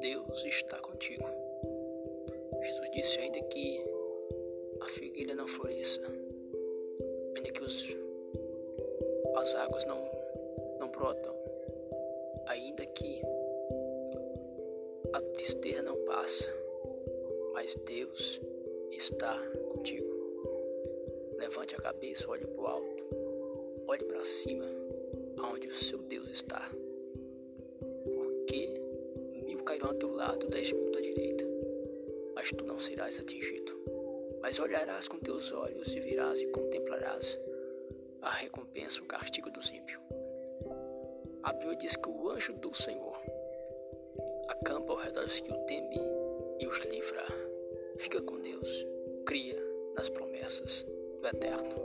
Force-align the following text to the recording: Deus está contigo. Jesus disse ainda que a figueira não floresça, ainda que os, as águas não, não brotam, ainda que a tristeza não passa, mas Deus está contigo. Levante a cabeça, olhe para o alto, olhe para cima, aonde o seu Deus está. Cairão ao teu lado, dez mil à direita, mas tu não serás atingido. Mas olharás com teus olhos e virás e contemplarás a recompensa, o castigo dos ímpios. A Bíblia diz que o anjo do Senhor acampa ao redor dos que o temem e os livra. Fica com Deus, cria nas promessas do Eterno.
Deus 0.00 0.44
está 0.46 0.78
contigo. 0.78 1.28
Jesus 2.62 2.90
disse 2.90 3.18
ainda 3.18 3.38
que 3.42 3.84
a 4.80 4.86
figueira 4.86 5.34
não 5.34 5.46
floresça, 5.46 6.00
ainda 7.36 7.50
que 7.50 7.62
os, 7.62 7.86
as 9.36 9.54
águas 9.56 9.84
não, 9.84 10.10
não 10.78 10.90
brotam, 10.90 11.34
ainda 12.46 12.86
que 12.86 13.20
a 15.12 15.20
tristeza 15.34 15.82
não 15.82 15.96
passa, 16.04 16.50
mas 17.52 17.74
Deus 17.84 18.40
está 18.90 19.38
contigo. 19.70 20.08
Levante 21.36 21.74
a 21.74 21.78
cabeça, 21.78 22.26
olhe 22.30 22.46
para 22.46 22.62
o 22.62 22.66
alto, 22.66 23.04
olhe 23.86 24.04
para 24.04 24.24
cima, 24.24 24.64
aonde 25.38 25.68
o 25.68 25.74
seu 25.74 25.98
Deus 25.98 26.28
está. 26.28 26.70
Cairão 29.70 29.86
ao 29.86 29.94
teu 29.94 30.10
lado, 30.10 30.48
dez 30.48 30.72
mil 30.72 30.90
à 30.96 31.00
direita, 31.00 31.44
mas 32.34 32.50
tu 32.50 32.64
não 32.64 32.80
serás 32.80 33.20
atingido. 33.20 33.80
Mas 34.42 34.58
olharás 34.58 35.06
com 35.06 35.16
teus 35.20 35.52
olhos 35.52 35.94
e 35.94 36.00
virás 36.00 36.40
e 36.40 36.46
contemplarás 36.48 37.38
a 38.20 38.30
recompensa, 38.30 39.00
o 39.00 39.04
castigo 39.04 39.48
dos 39.48 39.70
ímpios. 39.70 40.00
A 41.44 41.52
Bíblia 41.52 41.76
diz 41.76 41.94
que 41.94 42.08
o 42.08 42.30
anjo 42.30 42.52
do 42.54 42.74
Senhor 42.74 43.16
acampa 44.48 44.92
ao 44.92 44.98
redor 44.98 45.22
dos 45.22 45.38
que 45.38 45.52
o 45.52 45.64
temem 45.66 46.02
e 46.58 46.66
os 46.66 46.78
livra. 46.86 47.24
Fica 47.96 48.20
com 48.22 48.40
Deus, 48.40 48.84
cria 49.24 49.56
nas 49.94 50.08
promessas 50.08 50.84
do 51.22 51.28
Eterno. 51.28 51.76